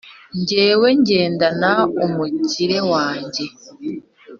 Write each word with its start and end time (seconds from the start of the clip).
jyewe 0.47 0.89
ngendana 0.99 1.71
umukire 2.05 2.77
wanjye 2.91 3.43